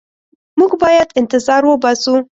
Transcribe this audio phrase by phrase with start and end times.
[0.59, 2.15] موږ باید انتظار وباسو.